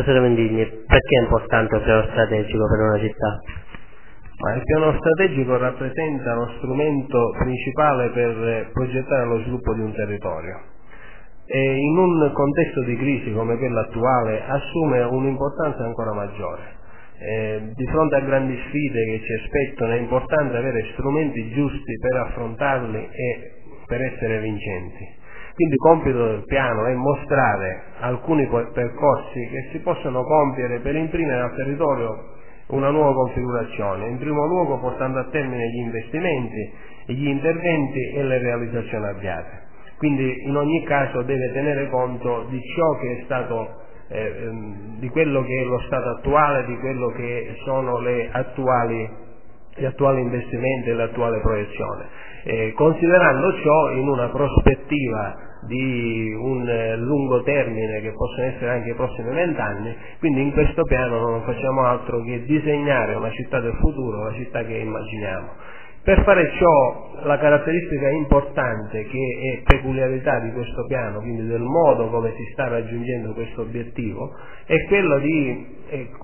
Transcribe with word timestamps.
Assessore 0.00 0.20
Mendigni, 0.20 0.64
perché 0.64 1.18
è 1.18 1.22
importante 1.24 1.74
un 1.74 1.82
piano 1.82 2.02
strategico 2.10 2.66
per 2.68 2.80
una 2.80 2.98
città? 2.98 3.38
Ma 4.40 4.54
il 4.54 4.62
piano 4.64 4.96
strategico 4.98 5.58
rappresenta 5.58 6.34
lo 6.34 6.48
strumento 6.56 7.34
principale 7.38 8.08
per 8.08 8.70
progettare 8.72 9.26
lo 9.26 9.40
sviluppo 9.40 9.74
di 9.74 9.80
un 9.80 9.92
territorio 9.92 10.58
e 11.44 11.76
in 11.76 11.98
un 11.98 12.32
contesto 12.32 12.82
di 12.84 12.96
crisi 12.96 13.32
come 13.32 13.58
quello 13.58 13.80
attuale 13.80 14.42
assume 14.46 15.02
un'importanza 15.02 15.84
ancora 15.84 16.14
maggiore. 16.14 16.78
Eh, 17.18 17.72
di 17.74 17.86
fronte 17.88 18.16
a 18.16 18.20
grandi 18.20 18.56
sfide 18.68 19.04
che 19.04 19.20
ci 19.22 19.32
aspettano 19.44 19.92
è 19.92 19.98
importante 19.98 20.56
avere 20.56 20.86
strumenti 20.92 21.50
giusti 21.52 21.98
per 22.00 22.16
affrontarli 22.20 23.08
e 23.12 23.52
per 23.86 24.00
essere 24.00 24.40
vincenti. 24.40 25.19
Quindi 25.60 25.76
il 25.76 25.80
compito 25.82 26.26
del 26.26 26.44
piano 26.46 26.86
è 26.86 26.94
mostrare 26.94 27.82
alcuni 28.00 28.48
percorsi 28.48 29.46
che 29.50 29.68
si 29.72 29.80
possono 29.80 30.24
compiere 30.24 30.78
per 30.80 30.96
imprimere 30.96 31.42
al 31.42 31.54
territorio 31.54 32.16
una 32.68 32.88
nuova 32.88 33.12
configurazione, 33.12 34.08
in 34.08 34.16
primo 34.16 34.46
luogo 34.46 34.78
portando 34.78 35.18
a 35.18 35.28
termine 35.30 35.62
gli 35.68 35.80
investimenti, 35.80 36.72
gli 37.08 37.26
interventi 37.26 38.10
e 38.14 38.22
le 38.22 38.38
realizzazioni 38.38 39.04
avviate. 39.04 39.66
Quindi 39.98 40.44
in 40.46 40.56
ogni 40.56 40.82
caso 40.84 41.20
deve 41.24 41.52
tenere 41.52 41.90
conto 41.90 42.46
di 42.48 42.58
ciò 42.74 42.98
che 42.98 43.18
è 43.18 43.22
stato 43.24 43.68
eh, 44.08 44.18
ehm, 44.18 44.98
di 44.98 45.08
quello 45.10 45.42
che 45.42 45.60
è 45.60 45.64
lo 45.64 45.80
stato 45.80 46.08
attuale, 46.08 46.64
di 46.64 46.78
quello 46.78 47.08
che 47.08 47.54
sono 47.64 48.00
attuali, 48.32 49.10
gli 49.76 49.84
attuali 49.84 50.20
investimenti 50.20 50.90
e 50.90 50.94
l'attuale 50.94 51.40
proiezione, 51.40 52.06
eh, 52.44 52.72
considerando 52.74 53.54
ciò 53.62 53.92
in 53.92 54.08
una 54.08 54.28
prospettiva 54.28 55.48
di 55.62 56.34
un 56.38 56.66
eh, 56.68 56.96
lungo 56.96 57.42
termine 57.42 58.00
che 58.00 58.12
possono 58.12 58.46
essere 58.46 58.70
anche 58.70 58.90
i 58.90 58.94
prossimi 58.94 59.32
vent'anni, 59.32 59.94
quindi 60.18 60.42
in 60.42 60.52
questo 60.52 60.82
piano 60.84 61.20
non 61.20 61.42
facciamo 61.42 61.84
altro 61.84 62.22
che 62.22 62.44
disegnare 62.44 63.14
una 63.14 63.30
città 63.30 63.60
del 63.60 63.74
futuro, 63.80 64.24
la 64.24 64.34
città 64.34 64.64
che 64.64 64.74
immaginiamo. 64.74 65.48
Per 66.02 66.22
fare 66.22 66.50
ciò 66.56 67.24
la 67.24 67.36
caratteristica 67.36 68.08
importante 68.08 69.04
che 69.04 69.60
è 69.60 69.62
peculiarità 69.64 70.40
di 70.40 70.52
questo 70.52 70.86
piano, 70.86 71.20
quindi 71.20 71.46
del 71.46 71.60
modo 71.60 72.08
come 72.08 72.32
si 72.36 72.42
sta 72.52 72.68
raggiungendo 72.68 73.34
questo 73.34 73.60
obiettivo, 73.60 74.34
è 74.64 74.82
quello 74.86 75.18
di 75.18 75.78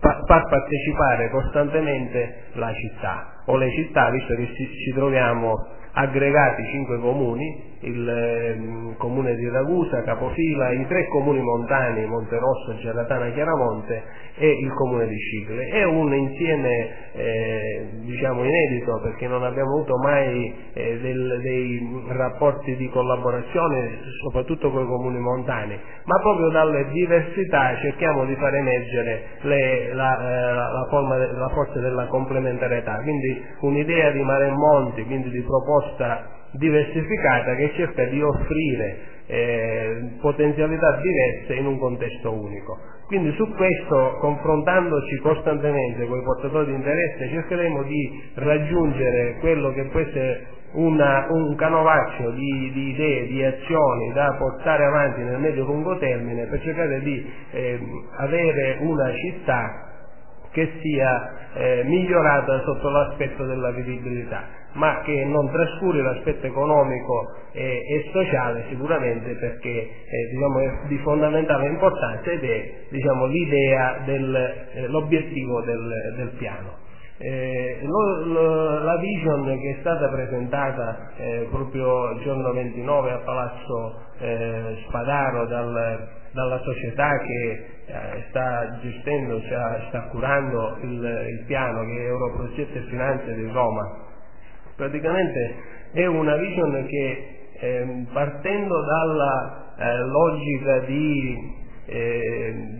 far 0.00 0.46
partecipare 0.48 1.30
costantemente 1.30 2.44
la 2.54 2.72
città 2.72 3.42
o 3.46 3.56
le 3.56 3.70
città, 3.72 4.10
visto 4.10 4.34
che 4.34 4.46
ci 4.54 4.92
troviamo 4.94 5.54
aggregati 5.92 6.62
cinque 6.70 6.98
comuni, 7.00 7.68
il 7.80 8.08
eh, 8.08 8.94
comune 8.96 9.34
di 9.34 9.48
Ragusa, 9.48 10.02
Capofila, 10.02 10.70
i 10.72 10.86
tre 10.86 11.08
comuni 11.08 11.40
montani, 11.40 12.04
Monterosso, 12.04 12.76
Geratana, 12.78 13.30
Chiaramonte 13.30 14.02
e 14.36 14.48
il 14.48 14.72
comune 14.74 15.06
di 15.08 15.16
Scicle. 15.16 15.66
È 15.68 15.84
un 15.84 16.14
insieme 16.14 16.88
eh, 17.12 17.88
diciamo 18.02 18.44
inedito 18.44 19.00
perché 19.02 19.26
non 19.26 19.42
abbiamo 19.42 19.76
avuto 19.76 19.96
mai 19.96 20.54
eh, 20.74 20.98
del, 21.00 21.40
dei 21.42 22.04
rapporti 22.08 22.76
di 22.76 22.88
collaborazione, 22.90 23.98
soprattutto 24.22 24.70
con 24.70 24.84
i 24.84 24.86
comuni 24.86 25.18
montani, 25.18 25.78
ma 26.04 26.20
proprio 26.20 26.50
dalle 26.50 26.88
diversità 26.90 27.76
cerchiamo 27.78 28.26
di 28.26 28.36
far 28.36 28.54
emergere 28.54 29.22
le, 29.50 29.92
la, 29.92 30.18
eh, 30.18 30.54
la, 30.54 30.86
forma, 30.88 31.16
la 31.16 31.48
forza 31.48 31.78
della 31.80 32.06
complementarietà, 32.06 33.00
quindi 33.02 33.42
un'idea 33.60 34.10
di 34.10 34.22
mare 34.22 34.46
e 34.46 34.50
monti, 34.52 35.04
quindi 35.04 35.30
di 35.30 35.42
proposta 35.42 36.38
diversificata 36.52 37.54
che 37.54 37.72
cerca 37.74 38.04
di 38.04 38.22
offrire 38.22 38.96
eh, 39.26 40.16
potenzialità 40.20 41.00
diverse 41.00 41.54
in 41.54 41.66
un 41.66 41.78
contesto 41.78 42.32
unico. 42.32 42.78
Quindi 43.06 43.32
su 43.32 43.46
questo, 43.54 44.18
confrontandoci 44.20 45.16
costantemente 45.18 46.06
con 46.06 46.18
i 46.18 46.22
portatori 46.22 46.66
di 46.66 46.74
interesse, 46.74 47.28
cercheremo 47.28 47.82
di 47.82 48.22
raggiungere 48.34 49.36
quello 49.40 49.72
che 49.72 49.84
può 49.84 50.00
essere 50.00 50.46
una, 50.72 51.26
un 51.30 51.54
canovaccio 51.56 52.30
di, 52.30 52.70
di, 52.72 52.90
idee, 52.90 53.26
di 53.26 53.44
azioni 53.44 54.12
da 54.12 54.34
portare 54.38 54.84
avanti 54.84 55.22
nel 55.22 55.38
medio-lungo 55.38 55.98
termine 55.98 56.46
per 56.46 56.60
cercare 56.62 57.00
di 57.00 57.32
eh, 57.50 57.80
avere 58.16 58.78
una 58.80 59.12
città 59.14 59.88
che 60.52 60.72
sia 60.80 61.32
eh, 61.54 61.82
migliorata 61.84 62.60
sotto 62.62 62.88
l'aspetto 62.88 63.44
della 63.44 63.70
vivibilità 63.70 64.58
ma 64.72 65.00
che 65.02 65.24
non 65.24 65.50
trascuri 65.50 66.00
l'aspetto 66.00 66.46
economico 66.46 67.34
e, 67.52 67.62
e, 67.62 68.10
sociale 68.12 68.66
sicuramente 68.68 69.34
perché 69.34 69.68
eh, 69.68 70.28
diciamo, 70.30 70.58
è 70.60 70.86
di 70.86 70.98
fondamentale 70.98 71.68
importanza 71.68 72.30
ed 72.30 72.44
è 72.44 72.72
diciamo, 72.88 73.26
l'idea, 73.26 74.02
del, 74.04 74.34
eh, 74.74 74.86
del, 74.86 76.14
del 76.16 76.30
piano. 76.38 76.88
Eh, 77.22 77.80
lo, 77.82 78.24
lo, 78.24 78.82
la 78.82 78.96
vision 78.96 79.44
che 79.44 79.76
è 79.76 79.80
stata 79.80 80.08
presentata 80.08 81.10
eh, 81.18 81.48
proprio 81.50 82.12
il 82.12 82.22
giorno 82.22 82.50
29 82.54 83.12
a 83.12 83.18
Palazzo 83.18 84.00
eh, 84.20 84.82
Spadaro 84.86 85.44
dal, 85.44 86.08
dalla 86.32 86.58
società 86.60 87.10
che 87.18 87.66
eh, 87.84 88.24
sta 88.30 88.78
gestendo, 88.80 89.38
cioè, 89.42 89.82
sta 89.88 90.00
curando 90.04 90.78
il, 90.80 91.26
il 91.28 91.44
piano 91.46 91.84
che 91.84 91.92
è 91.94 92.06
Europrogetto 92.06 92.78
e 92.78 92.82
Finanze 92.88 93.34
di 93.34 93.50
Roma. 93.52 93.82
Praticamente 94.76 95.56
è 95.92 96.06
una 96.06 96.36
vision 96.36 96.86
che 96.86 97.28
eh, 97.60 98.06
partendo 98.14 98.82
dalla 98.82 99.74
eh, 99.76 99.98
logica 99.98 100.78
di, 100.86 101.58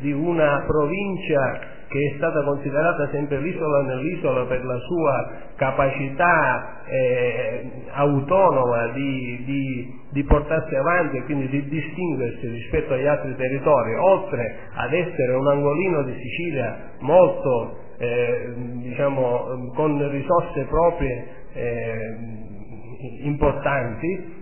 di 0.00 0.12
una 0.12 0.62
provincia 0.64 1.76
che 1.88 2.12
è 2.12 2.16
stata 2.16 2.42
considerata 2.42 3.08
sempre 3.10 3.38
l'isola 3.38 3.82
nell'isola 3.82 4.44
per 4.44 4.64
la 4.64 4.78
sua 4.78 5.30
capacità 5.56 6.82
eh, 6.86 7.70
autonoma 7.92 8.88
di, 8.88 9.42
di, 9.44 10.00
di, 10.10 10.24
portarsi 10.24 10.74
avanti 10.74 11.16
e 11.16 11.24
quindi 11.24 11.48
di 11.48 11.66
distinguersi 11.68 12.46
rispetto 12.46 12.92
agli 12.92 13.06
altri 13.06 13.34
territori, 13.36 13.94
oltre 13.94 14.56
ad 14.74 14.92
essere 14.92 15.32
un 15.34 15.48
angolino 15.48 16.02
di 16.02 16.12
Sicilia 16.12 16.76
molto 17.00 17.78
eh, 17.98 18.52
diciamo, 18.82 19.72
con 19.74 20.10
risorse 20.10 20.64
proprie 20.64 21.26
eh, 21.54 22.16
importanti. 23.22 24.37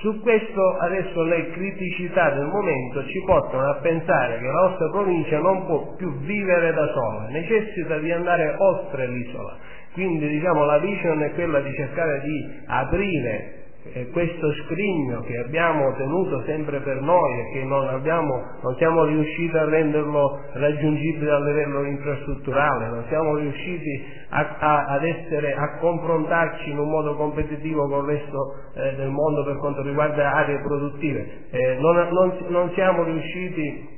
Su 0.00 0.20
questo 0.20 0.76
adesso 0.78 1.22
le 1.22 1.50
criticità 1.50 2.30
del 2.30 2.46
momento 2.46 3.04
ci 3.06 3.22
portano 3.24 3.70
a 3.70 3.74
pensare 3.76 4.38
che 4.38 4.46
la 4.46 4.68
nostra 4.68 4.88
provincia 4.90 5.38
non 5.38 5.66
può 5.66 5.94
più 5.96 6.12
vivere 6.18 6.72
da 6.72 6.86
sola, 6.88 7.28
necessita 7.28 7.98
di 7.98 8.10
andare 8.10 8.54
oltre 8.58 9.06
l'isola. 9.06 9.56
Quindi 9.92 10.26
diciamo, 10.26 10.64
la 10.64 10.78
vision 10.78 11.22
è 11.22 11.32
quella 11.34 11.60
di 11.60 11.72
cercare 11.74 12.20
di 12.20 12.62
aprire 12.66 13.61
eh, 13.84 14.10
questo 14.10 14.52
scrigno 14.64 15.20
che 15.22 15.36
abbiamo 15.38 15.92
tenuto 15.96 16.42
sempre 16.44 16.80
per 16.80 17.00
noi 17.00 17.40
e 17.40 17.52
che 17.52 17.64
non, 17.64 17.88
abbiamo, 17.88 18.42
non 18.62 18.76
siamo 18.76 19.04
riusciti 19.04 19.56
a 19.56 19.64
renderlo 19.64 20.40
raggiungibile 20.52 21.30
a 21.30 21.40
livello 21.40 21.82
infrastrutturale, 21.84 22.88
non 22.88 23.04
siamo 23.08 23.36
riusciti 23.36 24.04
a, 24.30 24.56
a, 24.58 24.84
ad 24.86 25.04
essere, 25.04 25.54
a 25.54 25.78
confrontarci 25.78 26.70
in 26.70 26.78
un 26.78 26.88
modo 26.88 27.16
competitivo 27.16 27.88
con 27.88 28.04
il 28.08 28.18
resto 28.18 28.54
eh, 28.74 28.94
del 28.94 29.10
mondo 29.10 29.44
per 29.44 29.56
quanto 29.56 29.82
riguarda 29.82 30.32
aree 30.32 30.60
produttive, 30.60 31.26
eh, 31.50 31.76
non, 31.80 32.08
non, 32.10 32.38
non 32.48 32.70
siamo 32.74 33.02
riusciti 33.02 33.91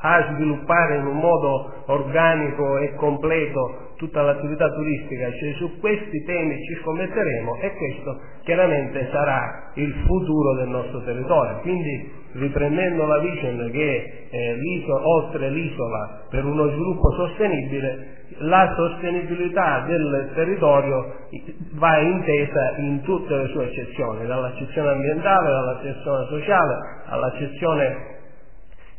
a 0.00 0.32
sviluppare 0.34 0.96
in 0.96 1.06
un 1.06 1.16
modo 1.16 1.82
organico 1.86 2.78
e 2.78 2.94
completo 2.94 3.88
tutta 3.96 4.22
l'attività 4.22 4.66
turistica, 4.70 5.30
cioè 5.30 5.52
su 5.58 5.78
questi 5.78 6.24
temi 6.24 6.56
ci 6.64 6.80
scommetteremo 6.82 7.56
e 7.60 7.74
questo 7.74 8.18
chiaramente 8.44 9.08
sarà 9.12 9.72
il 9.74 9.92
futuro 10.06 10.54
del 10.54 10.68
nostro 10.68 11.02
territorio. 11.02 11.58
Quindi 11.60 12.10
riprendendo 12.32 13.04
la 13.06 13.18
vision 13.18 13.70
che 13.70 14.26
eh, 14.30 14.54
l'isola, 14.54 15.06
oltre 15.06 15.50
l'isola 15.50 16.22
per 16.30 16.44
uno 16.46 16.68
sviluppo 16.68 17.12
sostenibile, 17.12 18.18
la 18.38 18.72
sostenibilità 18.74 19.84
del 19.86 20.30
territorio 20.34 21.16
va 21.72 21.98
intesa 21.98 22.76
in 22.78 23.02
tutte 23.02 23.36
le 23.36 23.48
sue 23.48 23.64
accezioni, 23.64 24.26
dall'accezione 24.26 24.90
ambientale, 24.90 25.50
dall'accezione 25.50 26.26
sociale, 26.28 26.74
all'accezione 27.06 28.18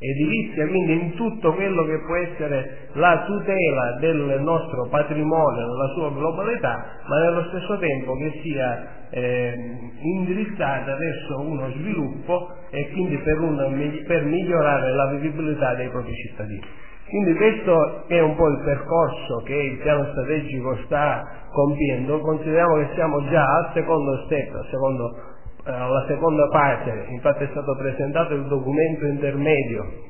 edilizia, 0.03 0.67
quindi 0.67 0.93
in 0.93 1.13
tutto 1.13 1.53
quello 1.53 1.85
che 1.85 1.99
può 1.99 2.15
essere 2.15 2.89
la 2.93 3.23
tutela 3.23 3.97
del 3.99 4.41
nostro 4.41 4.87
patrimonio 4.89 5.67
nella 5.67 5.93
sua 5.93 6.11
globalità, 6.11 6.85
ma 7.05 7.19
nello 7.19 7.43
stesso 7.49 7.77
tempo 7.77 8.15
che 8.17 8.39
sia 8.41 8.87
eh, 9.11 9.53
indirizzata 10.01 10.95
verso 10.95 11.39
uno 11.41 11.69
sviluppo 11.73 12.49
e 12.71 12.89
quindi 12.89 13.17
per, 13.17 13.39
un, 13.39 14.03
per 14.07 14.23
migliorare 14.23 14.91
la 14.91 15.05
vivibilità 15.11 15.75
dei 15.75 15.89
propri 15.89 16.15
cittadini. 16.15 16.65
Quindi 17.07 17.35
questo 17.35 18.07
è 18.07 18.21
un 18.21 18.35
po' 18.35 18.47
il 18.47 18.61
percorso 18.63 19.43
che 19.43 19.53
il 19.53 19.77
piano 19.79 20.07
strategico 20.11 20.77
sta 20.85 21.27
compiendo, 21.51 22.21
consideriamo 22.21 22.75
che 22.77 22.87
siamo 22.95 23.23
già 23.29 23.43
al 23.43 23.71
secondo 23.73 24.23
step, 24.25 24.55
al 24.55 24.65
secondo 24.71 25.30
alla 25.63 26.05
seconda 26.07 26.47
parte, 26.47 27.05
infatti 27.09 27.43
è 27.43 27.47
stato 27.51 27.75
presentato 27.77 28.33
il 28.33 28.47
documento 28.47 29.05
intermedio 29.05 30.09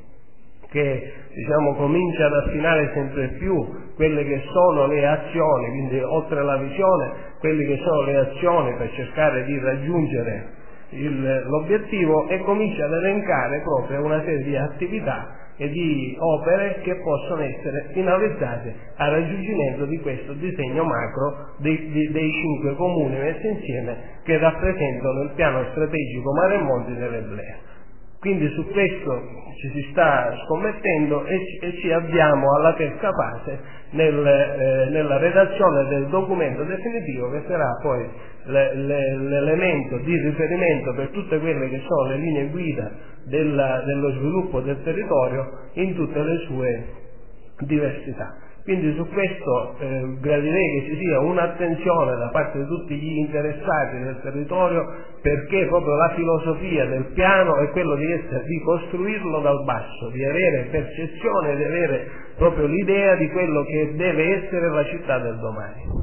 che 0.70 1.12
diciamo, 1.34 1.74
comincia 1.74 2.26
ad 2.26 2.32
affinare 2.32 2.90
sempre 2.94 3.28
più 3.38 3.54
quelle 3.94 4.24
che 4.24 4.42
sono 4.50 4.86
le 4.86 5.06
azioni, 5.06 5.68
quindi 5.68 6.00
oltre 6.00 6.40
alla 6.40 6.56
visione, 6.56 7.12
quelle 7.40 7.66
che 7.66 7.76
sono 7.84 8.02
le 8.02 8.16
azioni 8.16 8.76
per 8.76 8.90
cercare 8.94 9.44
di 9.44 9.58
raggiungere 9.58 10.60
l'obiettivo 10.90 12.28
e 12.28 12.38
comincia 12.40 12.84
ad 12.84 12.92
elencare 12.92 13.60
proprio 13.62 14.04
una 14.04 14.20
serie 14.20 14.44
di 14.44 14.56
attività 14.56 15.41
e 15.56 15.68
di 15.68 16.16
opere 16.18 16.80
che 16.82 16.94
possono 16.96 17.42
essere 17.42 17.90
finalizzate 17.92 18.74
al 18.96 19.10
raggiungimento 19.10 19.84
di 19.86 19.98
questo 19.98 20.32
disegno 20.34 20.84
macro 20.84 21.54
dei, 21.58 21.90
dei, 21.90 22.10
dei 22.10 22.30
cinque 22.30 22.74
comuni 22.74 23.16
messi 23.16 23.46
insieme 23.46 23.96
che 24.24 24.38
rappresentano 24.38 25.22
il 25.22 25.32
piano 25.34 25.64
strategico 25.70 26.32
Mare 26.32 26.58
Monti 26.58 26.94
dell'Eblea. 26.94 27.70
Quindi 28.22 28.48
su 28.50 28.64
questo 28.70 29.20
ci 29.60 29.68
si 29.72 29.88
sta 29.90 30.32
scommettendo 30.44 31.24
e 31.24 31.44
ci, 31.44 31.66
e 31.66 31.72
ci 31.80 31.90
avviamo 31.90 32.54
alla 32.54 32.72
terza 32.74 33.10
fase 33.10 33.58
nel, 33.90 34.24
eh, 34.24 34.90
nella 34.90 35.18
redazione 35.18 35.88
del 35.88 36.06
documento 36.06 36.62
definitivo 36.62 37.32
che 37.32 37.42
sarà 37.48 37.66
poi 37.82 38.08
le, 38.44 38.74
le, 38.76 39.16
l'elemento 39.16 39.98
di 39.98 40.16
riferimento 40.16 40.94
per 40.94 41.08
tutte 41.08 41.40
quelle 41.40 41.68
che 41.68 41.82
sono 41.84 42.10
le 42.10 42.16
linee 42.18 42.46
guida 42.50 42.92
della, 43.24 43.82
dello 43.84 44.12
sviluppo 44.12 44.60
del 44.60 44.80
territorio 44.84 45.58
in 45.72 45.92
tutte 45.96 46.22
le 46.22 46.36
sue 46.46 46.84
diversità. 47.58 48.36
Quindi 48.64 48.94
su 48.94 49.04
questo 49.08 49.74
eh, 49.80 50.16
gradirei 50.20 50.80
che 50.80 50.86
ci 50.90 50.96
sia 50.98 51.18
un'attenzione 51.18 52.16
da 52.16 52.28
parte 52.28 52.58
di 52.58 52.66
tutti 52.66 52.94
gli 52.94 53.18
interessati 53.18 53.98
del 53.98 54.20
territorio 54.22 54.86
perché 55.20 55.66
proprio 55.66 55.96
la 55.96 56.12
filosofia 56.14 56.86
del 56.86 57.06
piano 57.12 57.56
è 57.56 57.70
quello 57.70 57.96
di, 57.96 58.12
essere, 58.12 58.44
di 58.44 58.60
costruirlo 58.60 59.40
dal 59.40 59.64
basso, 59.64 60.10
di 60.10 60.24
avere 60.24 60.68
percezione, 60.70 61.56
di 61.56 61.64
avere 61.64 62.06
proprio 62.36 62.66
l'idea 62.66 63.16
di 63.16 63.28
quello 63.30 63.64
che 63.64 63.94
deve 63.96 64.44
essere 64.44 64.68
la 64.68 64.84
città 64.84 65.18
del 65.18 65.38
domani. 65.38 66.01